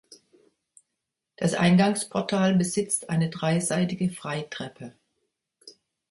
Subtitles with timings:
[1.37, 4.95] Das Eingangsportal besitzt eine dreiseitige Freitreppe.